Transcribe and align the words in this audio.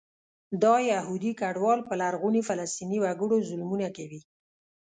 دا 0.63 0.75
یهودي 0.91 1.31
کډوال 1.39 1.79
په 1.87 1.93
لرغوني 2.01 2.41
فلسطیني 2.47 2.97
وګړو 3.01 3.37
ظلمونه 3.49 3.87
کوي. 3.97 4.21